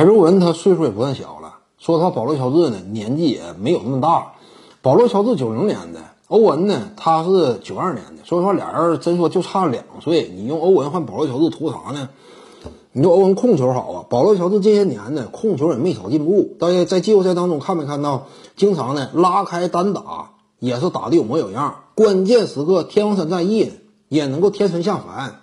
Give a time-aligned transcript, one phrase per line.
[0.00, 4.32] 凯瑞文他岁数也不算小了，说他，保罗乔治呢年纪也没有那么大。
[4.80, 10.32] 保罗乔治九零年的，欧文呢他是九二年的，所以说俩人真说就差两岁。
[10.34, 12.08] 你用欧文换保罗乔治图啥呢？
[12.92, 16.56] 你说欧文控球好啊，保罗乔治这些年呢控球也没少进步。
[16.58, 20.30] 大家在季后赛当中看没看到，经常呢拉开单打
[20.60, 21.74] 也是打的有模有样。
[21.94, 23.70] 关键时刻天王山战役
[24.08, 25.39] 也能够天神下凡，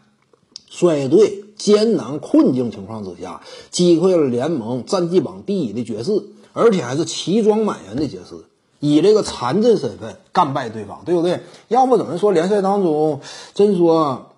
[0.70, 3.42] 率队艰难困境情况之下
[3.72, 6.12] 击溃了联盟战绩榜第一的爵士，
[6.54, 8.36] 而且还是齐装满员的爵士，
[8.80, 11.42] 以这个残阵身份干败对方，对不对？
[11.68, 13.22] 要么怎么说联赛当中
[13.54, 14.32] 真说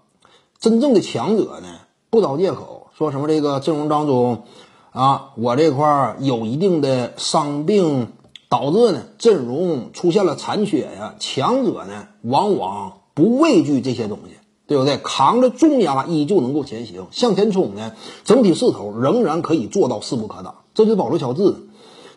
[0.59, 1.67] 真正的强者呢？
[2.09, 2.87] 不找借口。
[2.97, 4.43] 说什么这个阵容当中，
[4.91, 8.11] 啊，我这块有一定的伤病，
[8.49, 11.15] 导致呢阵容出现了残缺呀。
[11.17, 14.35] 强者呢往往不畏惧这些东西，
[14.69, 14.97] 对不对？
[14.99, 20.55] 扛着重压依旧能够前行，向前冲呢，整体势头仍然可以做到势不可挡。
[20.75, 21.55] 这就是保罗乔治，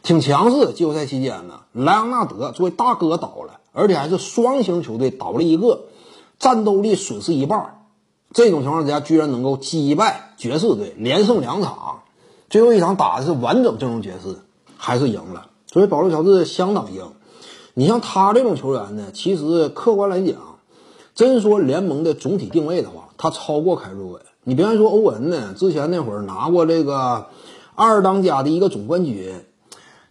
[0.02, 0.74] 挺强势。
[0.74, 5.86] 季后赛期间呢，莱昂纳德作为大哥倒了，而且还是双星球队倒了一个，
[6.38, 7.78] 战斗力损失一半。
[8.34, 12.02] 这种情况之下，居然能够击败爵士队，连胜两场，
[12.50, 14.36] 最后一场打的是完整阵容爵士，
[14.76, 15.46] 还是赢了。
[15.72, 17.12] 所以保罗乔治相当硬。
[17.72, 20.36] 你像他这种球员呢，其实客观来讲，
[21.14, 24.22] 真说联盟的总体定位的话，他超过凯瑞文。
[24.44, 27.26] 你别看说欧文呢，之前那会儿拿过这个
[27.74, 29.44] 二当家的一个总冠军，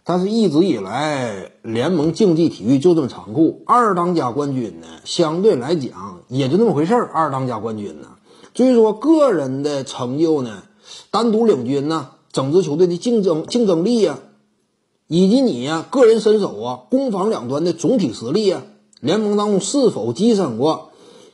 [0.04, 7.10] 但是一直以来联盟竞技体育就这么残酷，二当家冠军呢，相对来讲也就那么回事儿。
[7.12, 8.08] 二当家冠军呢。
[8.54, 10.62] 所以说，个人的成就呢，
[11.10, 14.18] 单独领军呢，整支球队的竞争竞争力呀，
[15.08, 18.62] 以及你呀个人身手啊，攻防两端的总体实力啊，
[19.00, 20.90] 联盟当中是否跻身过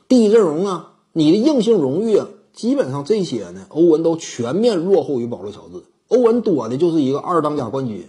[0.09, 5.83] 第一阵容啊，你的硬性荣誉啊，基本上这些呢，欧文都全面落后于保罗乔治。
[6.07, 8.07] 欧文多的就是一个二当家冠军，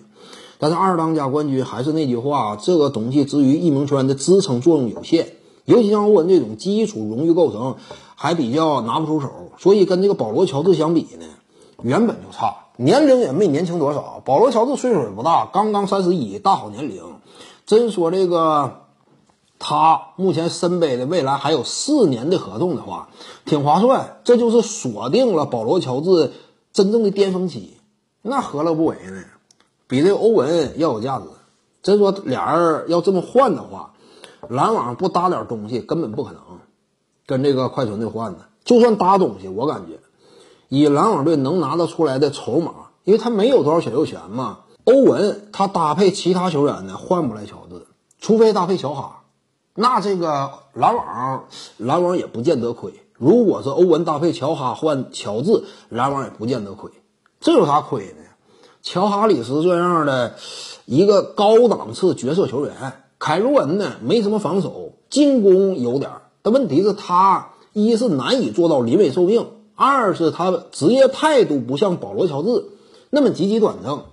[0.59, 5.35] 但是二当家冠军还是那句话，这个东西至于一名球员的支撑作用有限。
[5.67, 7.77] 尤其像欧文这种基础荣誉构成
[8.15, 9.29] 还比较拿不出手，
[9.59, 11.27] 所以跟这个保罗乔治相比呢，
[11.83, 14.23] 原本就差，年龄也没年轻多少。
[14.25, 17.03] 保罗乔治岁数也不大，刚刚三十一，大好年龄。
[17.67, 18.87] 真说这个，
[19.61, 23.11] 他目前身背的未来还有四年的合同的话，
[23.45, 24.17] 挺划算。
[24.25, 26.33] 这就是锁定了保罗乔治
[26.73, 27.77] 真正的巅峰期，
[28.23, 29.23] 那何乐不为呢？
[29.87, 31.27] 比这欧文要有价值。
[31.83, 33.93] 真说俩人要这么换的话。
[34.49, 36.41] 篮网不搭点东西根本不可能，
[37.27, 38.47] 跟这个快船队换的。
[38.65, 40.01] 就算搭东西，我感觉
[40.69, 42.73] 以篮网队能拿得出来的筹码，
[43.05, 44.61] 因为他没有多少选秀权嘛。
[44.85, 47.87] 欧文他搭配其他球员呢，换不来乔治，
[48.19, 49.20] 除非搭配小哈。
[49.75, 51.45] 那这个篮网，
[51.79, 52.93] 篮网也不见得亏。
[53.17, 56.91] 如果是欧文搭配乔哈换乔治，篮网也不见得亏。
[57.41, 58.15] 这有啥亏的？
[58.83, 60.37] 乔哈里斯这样的
[60.87, 62.75] 一个高档次角色球员。
[63.19, 72.65] 凯罗恩呢，没什么防守，进攻有点儿，但问题是，他一是难以做到临危受命，二是他职业态度不像保罗乔治
[73.11, 74.05] 那么积极端正。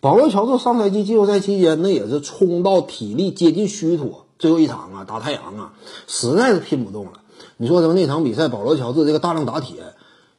[0.00, 5.72] 保罗乔治上赛季季后赛期间，那也是冲到体力接近虚脱，最后一场啊打太阳啊，
[6.08, 7.12] 实在是拼不动了。
[7.58, 9.76] 你说什么那场比赛，保罗乔治这个大量打铁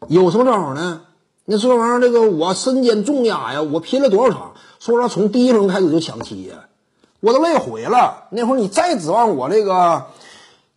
[0.07, 1.01] 有什么招呢？
[1.45, 4.53] 那这玩意儿，这个我身兼重压呀，我拼了多少场？
[4.79, 6.66] 说实话，从第一轮开始就抢七呀。
[7.19, 10.07] 我都累毁了，那会儿你再指望我这个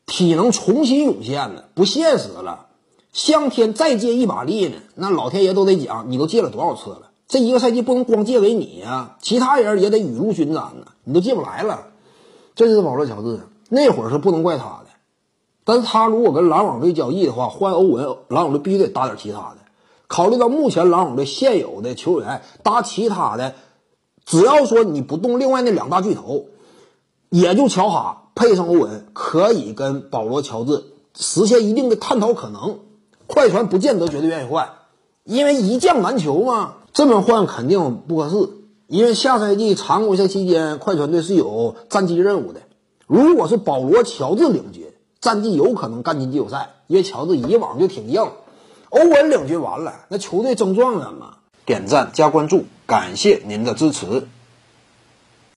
[0.05, 2.67] 体能重新涌现呢，不现实了。
[3.15, 7.11] 向天再借一把力呢，那老天爷都得讲，你都借了多少次了？
[7.27, 11.87] 这一个赛季不能光借给你呀，其他人也得雨露均沾呢，你都借不来了。
[12.55, 14.87] 这就是保罗乔治，那会儿是不能怪他的，
[15.65, 19.57] 但是他如果跟篮网队交易的话，换欧文，篮网队必须得搭点其他的。
[20.07, 23.55] 考虑到目前篮网队现有的球员，搭其他的。
[24.25, 26.47] 只要说你不动另外那两大巨头，
[27.29, 30.85] 也就乔哈配上欧文，可以跟保罗乔治
[31.15, 32.79] 实现一定的探讨可能。
[33.27, 34.69] 快船不见得绝对愿意换，
[35.25, 36.75] 因为一将难求嘛。
[36.93, 38.49] 这么换肯定不合适，
[38.87, 42.61] 因为下赛季常规赛期间快船队是有战绩任务的。
[43.07, 44.87] 如果是保罗乔治领军，
[45.21, 48.27] 战绩有可能干进季后赛，因为乔治以往就挺硬。
[48.91, 51.37] 欧文领军完了，那球队争状元嘛。
[51.67, 54.29] 点赞加关注，感谢您的支持。